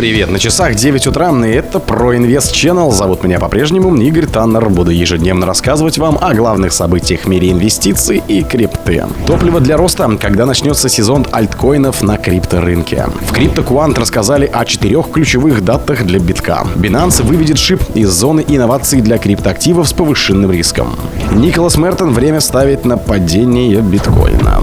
Привет, 0.00 0.30
на 0.30 0.38
часах 0.38 0.76
9 0.76 1.08
утра, 1.08 1.30
и 1.46 1.50
это 1.50 1.78
про 1.78 2.16
Инвест 2.16 2.54
Channel. 2.54 2.90
Зовут 2.90 3.22
меня 3.22 3.38
по-прежнему 3.38 3.94
Игорь 3.94 4.24
Таннер. 4.24 4.70
Буду 4.70 4.90
ежедневно 4.90 5.44
рассказывать 5.44 5.98
вам 5.98 6.16
о 6.18 6.32
главных 6.32 6.72
событиях 6.72 7.24
в 7.24 7.28
мире 7.28 7.50
инвестиций 7.50 8.22
и 8.26 8.42
крипты. 8.42 9.04
Топливо 9.26 9.60
для 9.60 9.76
роста, 9.76 10.10
когда 10.18 10.46
начнется 10.46 10.88
сезон 10.88 11.26
альткоинов 11.30 12.00
на 12.00 12.16
крипторынке. 12.16 13.08
В 13.28 13.34
CryptoQuant 13.34 14.00
рассказали 14.00 14.46
о 14.50 14.64
четырех 14.64 15.10
ключевых 15.10 15.62
датах 15.62 16.06
для 16.06 16.18
битка. 16.18 16.66
Binance 16.76 17.22
выведет 17.22 17.58
шип 17.58 17.82
из 17.92 18.08
зоны 18.08 18.42
инноваций 18.48 19.02
для 19.02 19.18
криптоактивов 19.18 19.86
с 19.86 19.92
повышенным 19.92 20.50
риском. 20.50 20.96
Николас 21.30 21.76
Мертон 21.76 22.14
время 22.14 22.40
ставит 22.40 22.86
на 22.86 22.96
падение 22.96 23.82
биткоина. 23.82 24.62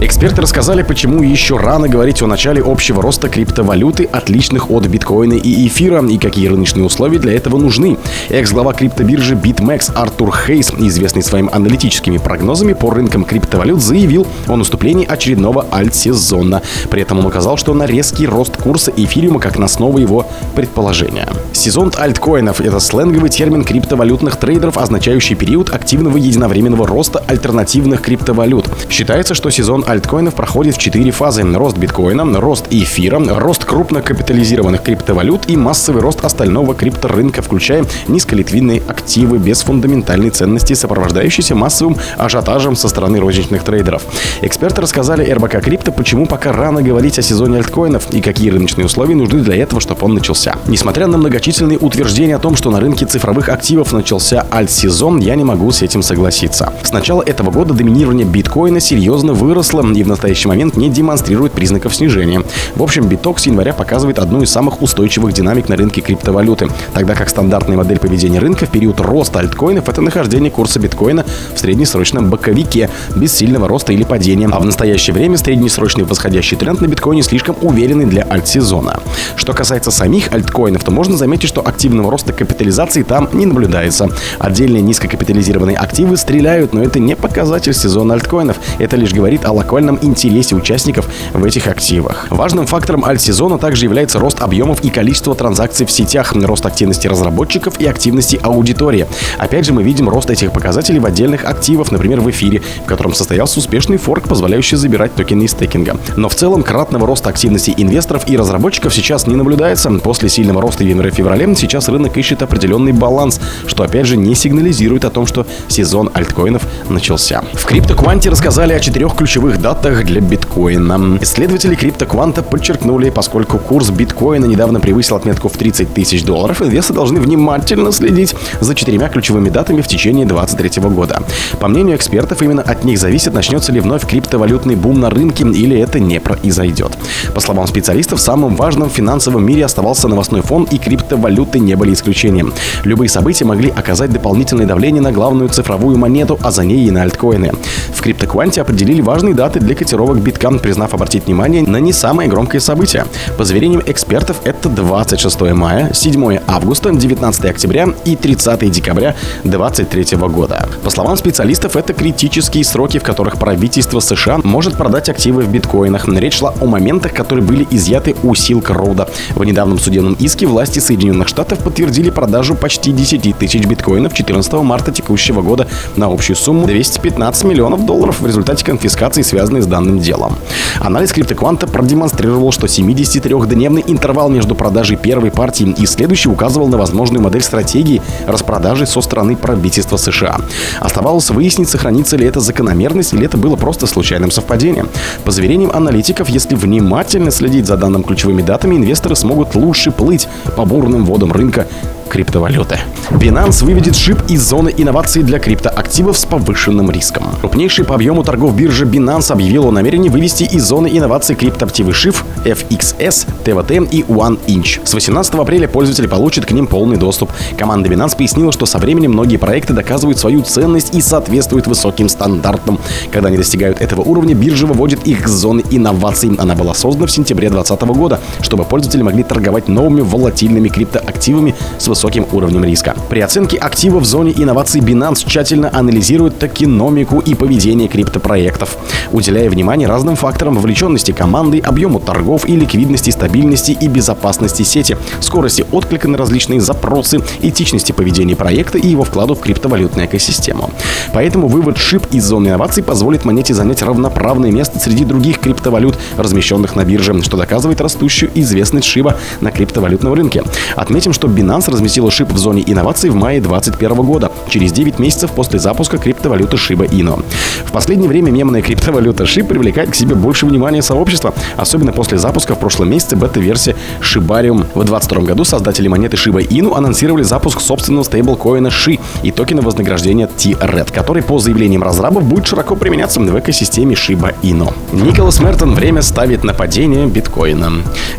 Эксперты 0.00 0.42
рассказали, 0.42 0.82
почему 0.82 1.22
еще 1.22 1.56
рано 1.56 1.88
говорить 1.88 2.22
о 2.22 2.26
начале 2.26 2.62
общего 2.64 3.02
роста 3.02 3.28
криптовалюты, 3.28 4.04
отличных 4.04 4.70
от 4.70 4.86
биткоина 4.86 5.34
и 5.34 5.66
эфира, 5.66 6.04
и 6.06 6.18
какие 6.18 6.48
рыночные 6.48 6.84
условия 6.84 7.18
для 7.18 7.32
этого 7.32 7.58
нужны. 7.58 7.96
Экс-глава 8.28 8.72
криптобиржи 8.72 9.34
BitMEX 9.34 9.92
Артур 9.94 10.34
Хейс, 10.36 10.72
известный 10.72 11.22
своими 11.22 11.48
аналитическими 11.52 12.18
прогнозами 12.18 12.72
по 12.72 12.90
рынкам 12.90 13.24
криптовалют, 13.24 13.80
заявил 13.80 14.26
о 14.46 14.56
наступлении 14.56 15.06
очередного 15.06 15.66
альт-сезона. 15.72 16.62
При 16.90 17.02
этом 17.02 17.18
он 17.20 17.26
указал, 17.26 17.56
что 17.56 17.74
на 17.74 17.86
резкий 17.86 18.26
рост 18.26 18.56
курса 18.56 18.92
эфириума 18.96 19.40
как 19.40 19.58
на 19.58 19.66
основу 19.66 19.98
его 19.98 20.26
предположения. 20.54 21.28
Сезон 21.52 21.92
альткоинов– 21.96 22.60
это 22.62 22.80
сленговый 22.80 23.30
термин 23.30 23.64
криптовалютных 23.64 24.36
трейдеров, 24.36 24.78
означающий 24.78 25.36
период 25.36 25.70
активного 25.70 26.16
единовременного 26.16 26.86
роста 26.86 27.22
альтернативных 27.26 28.02
криптовалют. 28.02 28.65
Считается, 28.88 29.34
что 29.34 29.50
сезон 29.50 29.84
альткоинов 29.86 30.34
проходит 30.34 30.76
в 30.76 30.78
четыре 30.78 31.10
фазы. 31.10 31.42
Рост 31.42 31.76
биткоина, 31.76 32.40
рост 32.40 32.66
эфира, 32.70 33.20
рост 33.38 33.64
крупнокапитализированных 33.64 34.82
криптовалют 34.82 35.48
и 35.48 35.56
массовый 35.56 36.02
рост 36.02 36.24
остального 36.24 36.74
крипторынка, 36.74 37.42
включая 37.42 37.84
низколиквидные 38.08 38.82
активы 38.86 39.38
без 39.38 39.62
фундаментальной 39.62 40.30
ценности, 40.30 40.74
сопровождающиеся 40.74 41.54
массовым 41.54 41.96
ажиотажем 42.16 42.76
со 42.76 42.88
стороны 42.88 43.18
розничных 43.20 43.64
трейдеров. 43.64 44.02
Эксперты 44.42 44.80
рассказали 44.82 45.30
РБК 45.30 45.62
Крипто, 45.62 45.92
почему 45.92 46.26
пока 46.26 46.52
рано 46.52 46.82
говорить 46.82 47.18
о 47.18 47.22
сезоне 47.22 47.58
альткоинов 47.58 48.10
и 48.12 48.20
какие 48.20 48.50
рыночные 48.50 48.86
условия 48.86 49.14
нужны 49.14 49.40
для 49.40 49.56
этого, 49.56 49.80
чтобы 49.80 50.04
он 50.04 50.14
начался. 50.14 50.54
Несмотря 50.66 51.06
на 51.06 51.18
многочисленные 51.18 51.78
утверждения 51.78 52.36
о 52.36 52.38
том, 52.38 52.56
что 52.56 52.70
на 52.70 52.80
рынке 52.80 53.04
цифровых 53.04 53.48
активов 53.48 53.92
начался 53.92 54.46
альт-сезон, 54.52 55.18
я 55.18 55.34
не 55.34 55.44
могу 55.44 55.70
с 55.72 55.82
этим 55.82 56.02
согласиться. 56.02 56.72
С 56.82 56.92
начала 56.92 57.22
этого 57.22 57.50
года 57.50 57.74
доминирование 57.74 58.26
биткоина 58.26 58.75
серьезно 58.80 59.32
выросло 59.32 59.84
и 59.92 60.02
в 60.02 60.08
настоящий 60.08 60.48
момент 60.48 60.76
не 60.76 60.88
демонстрирует 60.88 61.52
признаков 61.52 61.94
снижения. 61.94 62.42
В 62.74 62.82
общем, 62.82 63.06
биток 63.06 63.38
с 63.38 63.46
января 63.46 63.72
показывает 63.72 64.18
одну 64.18 64.42
из 64.42 64.50
самых 64.50 64.82
устойчивых 64.82 65.32
динамик 65.32 65.68
на 65.68 65.76
рынке 65.76 66.00
криптовалюты, 66.00 66.68
тогда 66.94 67.14
как 67.14 67.28
стандартная 67.28 67.76
модель 67.76 67.98
поведения 67.98 68.38
рынка 68.38 68.66
в 68.66 68.70
период 68.70 69.00
роста 69.00 69.40
альткоинов– 69.40 69.88
это 69.88 70.00
нахождение 70.00 70.50
курса 70.50 70.78
биткоина 70.78 71.24
в 71.54 71.58
среднесрочном 71.58 72.30
боковике, 72.30 72.90
без 73.14 73.34
сильного 73.34 73.68
роста 73.68 73.92
или 73.92 74.04
падения. 74.04 74.48
А 74.50 74.58
в 74.58 74.64
настоящее 74.64 75.14
время 75.14 75.36
среднесрочный 75.38 76.04
восходящий 76.04 76.56
тренд 76.56 76.80
на 76.80 76.86
биткоине 76.86 77.22
слишком 77.22 77.56
уверенный 77.62 78.06
для 78.06 78.26
альт-сезона. 78.28 79.00
Что 79.36 79.52
касается 79.52 79.90
самих 79.90 80.32
альткоинов, 80.32 80.84
то 80.84 80.90
можно 80.90 81.16
заметить, 81.16 81.48
что 81.48 81.66
активного 81.66 82.10
роста 82.10 82.32
капитализации 82.32 83.02
там 83.02 83.28
не 83.32 83.46
наблюдается. 83.46 84.08
Отдельные 84.38 84.82
низкокапитализированные 84.82 85.76
активы 85.76 86.16
стреляют, 86.16 86.72
но 86.72 86.82
это 86.82 86.98
не 86.98 87.16
показатель 87.16 87.74
сезона 87.74 88.14
альткоинов. 88.14 88.56
Это 88.78 88.96
лишь 88.96 89.12
говорит 89.12 89.44
о 89.44 89.52
локальном 89.52 89.98
интересе 90.02 90.54
участников 90.54 91.08
в 91.32 91.44
этих 91.44 91.66
активах. 91.66 92.26
Важным 92.30 92.66
фактором 92.66 93.04
альт-сезона 93.04 93.58
также 93.58 93.84
является 93.84 94.18
рост 94.18 94.40
объемов 94.40 94.82
и 94.82 94.90
количества 94.90 95.34
транзакций 95.34 95.86
в 95.86 95.90
сетях, 95.90 96.32
рост 96.34 96.66
активности 96.66 97.06
разработчиков 97.06 97.78
и 97.78 97.86
активности 97.86 98.38
аудитории. 98.42 99.06
Опять 99.38 99.66
же, 99.66 99.72
мы 99.72 99.82
видим 99.82 100.08
рост 100.08 100.30
этих 100.30 100.52
показателей 100.52 100.98
в 100.98 101.06
отдельных 101.06 101.44
активах, 101.44 101.90
например, 101.92 102.20
в 102.20 102.30
эфире, 102.30 102.62
в 102.84 102.86
котором 102.86 103.14
состоялся 103.14 103.58
успешный 103.58 103.96
форк, 103.96 104.28
позволяющий 104.28 104.76
забирать 104.76 105.14
токены 105.14 105.44
из 105.44 105.52
стейкинга. 105.52 105.96
Но 106.16 106.28
в 106.28 106.34
целом 106.34 106.62
кратного 106.62 107.06
роста 107.06 107.30
активности 107.30 107.72
инвесторов 107.76 108.28
и 108.28 108.36
разработчиков 108.36 108.94
сейчас 108.94 109.26
не 109.26 109.36
наблюдается. 109.36 109.90
После 109.90 110.28
сильного 110.28 110.60
роста 110.60 110.84
в 110.84 110.86
январе-феврале 110.86 111.54
сейчас 111.54 111.88
рынок 111.88 112.16
ищет 112.16 112.42
определенный 112.42 112.92
баланс, 112.92 113.40
что 113.66 113.82
опять 113.82 114.06
же 114.06 114.16
не 114.16 114.34
сигнализирует 114.34 115.04
о 115.04 115.10
том, 115.10 115.26
что 115.26 115.46
сезон 115.68 116.10
альткоинов 116.12 116.62
начался. 116.88 117.42
В 117.52 117.70
CryptoQuant 117.70 118.28
рассказали 118.30 118.55
о 118.56 118.80
четырех 118.80 119.14
ключевых 119.14 119.60
датах 119.60 120.02
для 120.06 120.22
биткоина. 120.22 121.18
Исследователи 121.20 121.76
CryptoQuant 121.76 122.42
подчеркнули, 122.42 123.10
поскольку 123.10 123.58
курс 123.58 123.90
биткоина 123.90 124.46
недавно 124.46 124.80
превысил 124.80 125.16
отметку 125.16 125.50
в 125.50 125.58
30 125.58 125.92
тысяч 125.92 126.24
долларов, 126.24 126.62
инвесторы 126.62 126.96
должны 126.96 127.20
внимательно 127.20 127.92
следить 127.92 128.34
за 128.60 128.74
четырьмя 128.74 129.10
ключевыми 129.10 129.50
датами 129.50 129.82
в 129.82 129.86
течение 129.86 130.24
2023 130.24 130.82
года. 130.88 131.22
По 131.60 131.68
мнению 131.68 131.96
экспертов, 131.96 132.40
именно 132.40 132.62
от 132.62 132.82
них 132.84 132.98
зависит, 132.98 133.34
начнется 133.34 133.72
ли 133.72 133.80
вновь 133.80 134.06
криптовалютный 134.06 134.74
бум 134.74 135.00
на 135.00 135.10
рынке 135.10 135.44
или 135.44 135.78
это 135.78 136.00
не 136.00 136.18
произойдет. 136.18 136.92
По 137.34 137.40
словам 137.40 137.66
специалистов, 137.66 138.20
самым 138.22 138.56
важным 138.56 138.88
в 138.88 138.94
финансовом 138.94 139.44
мире 139.44 139.66
оставался 139.66 140.08
новостной 140.08 140.40
фон, 140.40 140.66
и 140.70 140.78
криптовалюты 140.78 141.58
не 141.58 141.74
были 141.74 141.92
исключением. 141.92 142.54
Любые 142.84 143.10
события 143.10 143.44
могли 143.44 143.68
оказать 143.68 144.10
дополнительное 144.12 144.64
давление 144.64 145.02
на 145.02 145.12
главную 145.12 145.50
цифровую 145.50 145.98
монету, 145.98 146.38
а 146.42 146.50
за 146.50 146.64
ней 146.64 146.86
и 146.86 146.90
на 146.90 147.02
альткоины. 147.02 147.52
В 147.92 148.00
CryptoQuant 148.46 148.60
определили 148.60 149.00
важные 149.00 149.34
даты 149.34 149.60
для 149.60 149.74
котировок 149.74 150.18
биткам, 150.18 150.58
признав 150.58 150.94
обратить 150.94 151.26
внимание 151.26 151.62
на 151.62 151.78
не 151.78 151.92
самое 151.92 152.28
громкое 152.28 152.60
событие. 152.60 153.06
По 153.36 153.44
заверениям 153.44 153.82
экспертов, 153.86 154.38
это 154.44 154.68
26 154.68 155.40
мая, 155.52 155.92
7 155.92 156.38
августа, 156.46 156.90
19 156.92 157.44
октября 157.44 157.88
и 158.04 158.16
30 158.16 158.70
декабря 158.70 159.14
2023 159.44 160.18
года. 160.28 160.68
По 160.82 160.90
словам 160.90 161.16
специалистов, 161.16 161.76
это 161.76 161.92
критические 161.92 162.64
сроки, 162.64 162.98
в 162.98 163.02
которых 163.02 163.38
правительство 163.38 164.00
США 164.00 164.38
может 164.42 164.76
продать 164.76 165.08
активы 165.08 165.42
в 165.42 165.48
биткоинах. 165.50 166.08
Речь 166.08 166.38
шла 166.38 166.54
о 166.60 166.66
моментах, 166.66 167.12
которые 167.12 167.44
были 167.44 167.66
изъяты 167.70 168.14
у 168.22 168.32
Silk 168.32 168.66
Road. 168.66 169.08
В 169.34 169.44
недавнем 169.44 169.78
судебном 169.78 170.14
иске 170.14 170.46
власти 170.46 170.78
Соединенных 170.78 171.28
Штатов 171.28 171.58
подтвердили 171.58 172.10
продажу 172.10 172.54
почти 172.54 172.92
10 172.92 173.36
тысяч 173.38 173.66
биткоинов 173.66 174.14
14 174.14 174.52
марта 174.54 174.92
текущего 174.92 175.42
года 175.42 175.66
на 175.96 176.06
общую 176.06 176.36
сумму 176.36 176.66
215 176.66 177.44
миллионов 177.44 177.84
долларов 177.84 178.20
в 178.20 178.26
результате 178.26 178.35
конфискации, 178.42 179.22
связанной 179.22 179.62
с 179.62 179.66
данным 179.66 179.98
делом. 179.98 180.36
Анализ 180.80 181.12
криптокванта 181.12 181.66
продемонстрировал, 181.66 182.52
что 182.52 182.66
73-дневный 182.66 183.84
интервал 183.86 184.28
между 184.28 184.54
продажей 184.54 184.96
первой 184.96 185.30
партии 185.30 185.74
и 185.76 185.86
следующей 185.86 186.28
указывал 186.28 186.68
на 186.68 186.76
возможную 186.76 187.22
модель 187.22 187.42
стратегии 187.42 188.02
распродажи 188.26 188.86
со 188.86 189.00
стороны 189.00 189.36
правительства 189.36 189.96
США. 189.96 190.38
Оставалось 190.80 191.30
выяснить, 191.30 191.68
сохранится 191.68 192.16
ли 192.16 192.26
это 192.26 192.40
закономерность 192.40 193.14
или 193.14 193.24
это 193.24 193.36
было 193.36 193.56
просто 193.56 193.86
случайным 193.86 194.30
совпадением. 194.30 194.88
По 195.24 195.30
заверениям 195.30 195.70
аналитиков, 195.72 196.28
если 196.28 196.54
внимательно 196.54 197.30
следить 197.30 197.66
за 197.66 197.76
данным 197.76 198.02
ключевыми 198.02 198.42
датами, 198.42 198.76
инвесторы 198.76 199.16
смогут 199.16 199.54
лучше 199.54 199.90
плыть 199.90 200.28
по 200.56 200.64
бурным 200.64 201.04
водам 201.04 201.32
рынка 201.32 201.66
криптовалюты. 202.08 202.78
Binance 203.10 203.64
выведет 203.64 203.96
шип 203.96 204.18
из 204.28 204.42
зоны 204.42 204.72
инноваций 204.76 205.22
для 205.22 205.38
криптоактивов 205.38 206.18
с 206.18 206.24
повышенным 206.24 206.90
риском. 206.90 207.24
Крупнейший 207.40 207.84
по 207.84 207.94
объему 207.94 208.22
торгов 208.24 208.56
биржа 208.56 208.84
Binance 208.84 209.32
объявил 209.32 209.68
о 209.68 209.70
намерении 209.72 210.08
вывести 210.08 210.44
из 210.44 210.64
зоны 210.64 210.88
инноваций 210.92 211.36
криптоактивы 211.36 211.92
SHIB, 211.92 212.16
FXS, 212.44 213.28
TVT 213.44 213.88
и 213.90 214.02
OneInch. 214.02 214.86
С 214.86 214.94
18 214.94 215.34
апреля 215.34 215.68
пользователи 215.68 216.06
получат 216.06 216.46
к 216.46 216.50
ним 216.50 216.66
полный 216.66 216.96
доступ. 216.96 217.30
Команда 217.56 217.88
Binance 217.88 218.16
пояснила, 218.16 218.52
что 218.52 218.66
со 218.66 218.78
временем 218.78 219.12
многие 219.12 219.36
проекты 219.36 219.72
доказывают 219.72 220.18
свою 220.18 220.42
ценность 220.42 220.94
и 220.94 221.00
соответствуют 221.00 221.66
высоким 221.66 222.08
стандартам. 222.08 222.78
Когда 223.12 223.28
они 223.28 223.36
достигают 223.36 223.80
этого 223.80 224.02
уровня, 224.02 224.34
биржа 224.34 224.66
выводит 224.66 225.06
их 225.06 225.22
к 225.22 225.28
зоне 225.28 225.64
инноваций. 225.70 226.30
Она 226.38 226.54
была 226.54 226.74
создана 226.74 227.06
в 227.06 227.10
сентябре 227.10 227.50
2020 227.50 227.96
года, 227.96 228.20
чтобы 228.42 228.64
пользователи 228.64 229.02
могли 229.02 229.22
торговать 229.22 229.68
новыми 229.68 230.00
волатильными 230.00 230.68
криптоактивами 230.68 231.54
с 231.78 231.88
высоким 231.96 232.26
уровнем 232.32 232.62
риска. 232.62 232.94
При 233.08 233.20
оценке 233.20 233.56
активов 233.56 234.02
в 234.02 234.06
зоне 234.06 234.30
инноваций 234.36 234.82
Binance 234.82 235.26
тщательно 235.26 235.70
анализирует 235.72 236.38
токеномику 236.38 237.20
и 237.20 237.34
поведение 237.34 237.88
криптопроектов, 237.88 238.76
уделяя 239.12 239.48
внимание 239.48 239.88
разным 239.88 240.14
факторам 240.14 240.56
вовлеченности 240.56 241.12
команды, 241.12 241.58
объему 241.58 241.98
торгов 241.98 242.46
и 242.46 242.54
ликвидности, 242.54 243.08
стабильности 243.08 243.70
и 243.70 243.88
безопасности 243.88 244.62
сети, 244.62 244.98
скорости 245.20 245.64
отклика 245.72 246.06
на 246.06 246.18
различные 246.18 246.60
запросы, 246.60 247.22
этичности 247.40 247.92
поведения 247.92 248.36
проекта 248.36 248.76
и 248.76 248.88
его 248.88 249.02
вкладу 249.02 249.34
в 249.34 249.40
криптовалютную 249.40 250.06
экосистему. 250.06 250.68
Поэтому 251.14 251.48
вывод 251.48 251.78
шип 251.78 252.06
из 252.12 252.26
зоны 252.26 252.48
инноваций 252.48 252.82
позволит 252.82 253.24
монете 253.24 253.54
занять 253.54 253.80
равноправное 253.80 254.52
место 254.52 254.78
среди 254.78 255.06
других 255.06 255.40
криптовалют, 255.40 255.96
размещенных 256.18 256.76
на 256.76 256.84
бирже, 256.84 257.22
что 257.22 257.38
доказывает 257.38 257.80
растущую 257.80 258.30
известность 258.34 258.86
шиба 258.86 259.16
на 259.40 259.50
криптовалютном 259.50 260.12
рынке. 260.12 260.42
Отметим, 260.74 261.14
что 261.14 261.26
Binance 261.26 261.70
разместил 261.70 261.85
разместила 261.86 262.10
шип 262.10 262.32
в 262.32 262.38
зоне 262.38 262.64
инноваций 262.66 263.10
в 263.10 263.14
мае 263.14 263.40
2021 263.40 264.04
года, 264.04 264.32
через 264.48 264.72
9 264.72 264.98
месяцев 264.98 265.30
после 265.30 265.60
запуска 265.60 265.98
криптовалюты 265.98 266.56
Shiba 266.56 266.88
Inu. 266.90 267.22
В 267.64 267.70
последнее 267.70 268.08
время 268.08 268.32
мемная 268.32 268.60
криптовалюта 268.60 269.22
SHIB 269.22 269.44
привлекает 269.44 269.90
к 269.90 269.94
себе 269.94 270.16
больше 270.16 270.46
внимания 270.46 270.82
сообщества, 270.82 271.32
особенно 271.56 271.92
после 271.92 272.18
запуска 272.18 272.56
в 272.56 272.58
прошлом 272.58 272.90
месяце 272.90 273.14
бета-версии 273.14 273.76
Shibarium. 274.00 274.66
В 274.74 274.84
2022 274.84 275.22
году 275.22 275.44
создатели 275.44 275.86
монеты 275.86 276.16
Shiba 276.16 276.44
Inu 276.48 276.76
анонсировали 276.76 277.22
запуск 277.22 277.60
собственного 277.60 278.02
стейблкоина 278.02 278.66
SHI 278.66 278.98
и 279.22 279.30
токена 279.30 279.62
вознаграждения 279.62 280.26
T-Red, 280.26 280.92
который 280.92 281.22
по 281.22 281.38
заявлениям 281.38 281.84
разрабов 281.84 282.24
будет 282.24 282.48
широко 282.48 282.74
применяться 282.74 283.20
в 283.20 283.38
экосистеме 283.38 283.94
Shiba 283.94 284.34
Inu. 284.42 284.74
Николас 284.92 285.38
Мертон 285.38 285.74
время 285.76 286.02
ставит 286.02 286.42
на 286.42 286.52
падение 286.52 287.06
биткоина. 287.06 287.70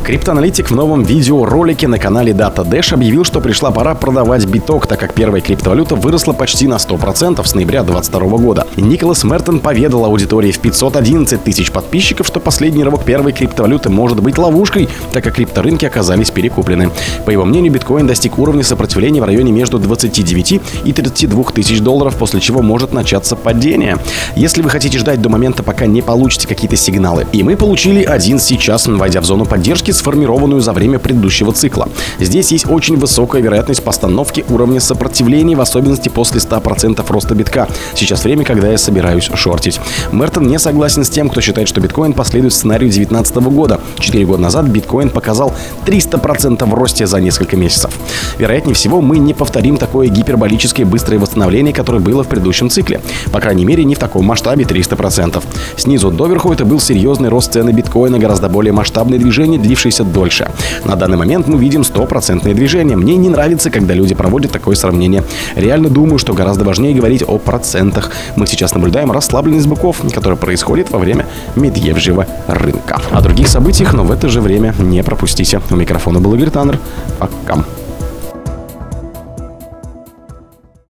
Криптоаналитик 0.04 0.72
в 0.72 0.76
новом 0.76 1.04
видеоролике 1.04 1.90
на 1.90 2.00
канале 2.00 2.32
Data 2.32 2.66
Dash 2.66 2.94
объявил, 2.94 3.26
что 3.26 3.42
пришла 3.58 3.72
пора 3.72 3.96
продавать 3.96 4.46
биток, 4.46 4.86
так 4.86 5.00
как 5.00 5.16
первая 5.16 5.42
криптовалюта 5.42 5.96
выросла 5.96 6.34
почти 6.34 6.68
на 6.68 6.76
100% 6.76 7.44
с 7.44 7.56
ноября 7.56 7.82
2022 7.82 8.38
года. 8.38 8.68
Николас 8.76 9.24
Мертон 9.24 9.62
поведал 9.62 10.06
аудитории 10.06 10.52
в 10.52 10.60
511 10.60 11.44
тысяч 11.44 11.72
подписчиков, 11.72 12.28
что 12.28 12.40
последний 12.40 12.84
рывок 12.84 13.04
первой 13.04 13.32
криптовалюты 13.32 13.90
может 13.90 14.22
быть 14.22 14.38
ловушкой, 14.38 14.88
так 15.12 15.24
как 15.24 15.34
крипторынки 15.34 15.86
оказались 15.86 16.30
перекуплены. 16.30 16.92
По 17.26 17.32
его 17.32 17.46
мнению, 17.46 17.74
биткоин 17.74 18.06
достиг 18.06 18.38
уровня 18.38 18.64
сопротивления 18.64 19.22
в 19.22 19.26
районе 19.26 19.52
между 19.52 19.80
29 19.80 20.62
и 20.84 20.94
32 20.94 21.44
тысяч 21.46 21.80
долларов, 21.80 22.16
после 22.16 22.40
чего 22.40 22.62
может 22.62 22.94
начаться 22.94 23.36
падение. 23.36 23.98
Если 24.36 24.62
вы 24.62 24.70
хотите 24.70 25.00
ждать 25.00 25.20
до 25.20 25.30
момента, 25.30 25.64
пока 25.64 25.88
не 25.88 26.04
получите 26.04 26.48
какие-то 26.48 26.76
сигналы, 26.76 27.26
и 27.32 27.42
мы 27.42 27.58
получили 27.58 28.04
один 28.04 28.38
сейчас, 28.38 28.86
войдя 28.86 29.20
в 29.20 29.26
зону 29.26 29.46
поддержки, 29.46 29.90
сформированную 29.90 30.62
за 30.62 30.74
время 30.74 31.00
предыдущего 31.00 31.52
цикла. 31.54 31.90
Здесь 32.20 32.52
есть 32.52 32.70
очень 32.70 32.98
высокая 32.98 33.47
вероятность 33.48 33.82
постановки 33.82 34.44
уровня 34.50 34.82
сопротивления, 34.82 35.56
в 35.56 35.62
особенности 35.62 36.10
после 36.10 36.42
100% 36.42 37.04
роста 37.08 37.34
битка. 37.34 37.68
Сейчас 37.96 38.26
время, 38.26 38.44
когда 38.44 38.68
я 38.68 38.78
собираюсь 38.78 39.30
шортить. 39.36 39.80
Мертон 40.12 40.48
не 40.48 40.60
согласен 40.60 41.06
с 41.06 41.10
тем, 41.10 41.30
кто 41.30 41.40
считает, 41.40 41.70
что 41.70 41.80
биткоин 41.80 42.12
последует 42.12 42.54
сценарию 42.54 42.90
2019 42.90 43.36
года. 43.38 43.80
Четыре 44.00 44.26
года 44.26 44.42
назад 44.42 44.66
биткоин 44.66 45.10
показал 45.10 45.54
300% 45.86 46.66
в 46.66 46.74
росте 46.74 47.08
за 47.08 47.22
несколько 47.22 47.56
месяцев. 47.56 47.92
Вероятнее 48.38 48.76
всего, 48.76 49.00
мы 49.00 49.18
не 49.18 49.34
повторим 49.34 49.78
такое 49.78 50.10
гиперболическое 50.10 50.86
быстрое 50.86 51.18
восстановление, 51.18 51.74
которое 51.74 52.00
было 52.00 52.26
в 52.26 52.28
предыдущем 52.28 52.70
цикле. 52.70 53.00
По 53.32 53.40
крайней 53.40 53.64
мере, 53.64 53.86
не 53.86 53.96
в 53.96 54.00
таком 54.00 54.26
масштабе 54.26 54.66
300%. 54.66 55.42
Снизу 55.78 56.12
доверху 56.12 56.52
это 56.52 56.66
был 56.66 56.82
серьезный 56.82 57.30
рост 57.30 57.54
цены 57.54 57.72
биткоина, 57.72 58.20
гораздо 58.20 58.50
более 58.50 58.74
масштабное 58.74 59.20
движение, 59.20 59.58
длившееся 59.58 60.04
дольше. 60.04 60.52
На 60.84 60.98
данный 60.98 61.18
момент 61.18 61.48
мы 61.48 61.58
видим 61.58 61.86
стопроцентное 61.86 62.54
движение. 62.54 62.98
Мне 62.98 63.16
не 63.16 63.30
нравится, 63.38 63.70
когда 63.70 63.94
люди 63.94 64.16
проводят 64.16 64.52
такое 64.52 64.76
сравнение. 64.76 65.24
Реально 65.56 65.90
думаю, 65.90 66.18
что 66.18 66.34
гораздо 66.34 66.66
важнее 66.66 66.96
говорить 66.96 67.24
о 67.26 67.38
процентах. 67.38 68.12
Мы 68.36 68.48
сейчас 68.48 68.74
наблюдаем 68.74 69.12
расслабленность 69.12 69.68
быков, 69.68 70.02
которая 70.12 70.38
происходит 70.38 70.90
во 70.90 70.98
время 70.98 71.28
медвежьего 71.56 72.26
рынка. 72.48 73.00
О 73.12 73.22
других 73.22 73.48
событиях, 73.48 73.94
но 73.94 74.04
в 74.04 74.12
это 74.12 74.28
же 74.28 74.42
время 74.42 74.74
не 74.80 75.04
пропустите. 75.04 75.62
У 75.70 75.76
микрофона 75.76 76.20
был 76.20 76.34
Игорь 76.34 76.50
Таннер. 76.50 76.80
Пока. 77.20 77.64